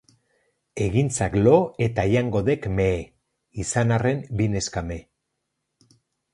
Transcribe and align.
Egintzak 0.85 1.35
lo 1.47 1.53
eta 1.89 2.07
jango 2.13 2.41
dek 2.49 2.67
mehe, 2.79 2.97
izan 3.67 3.97
arren 4.01 4.27
bi 4.41 4.51
neskame. 4.57 5.01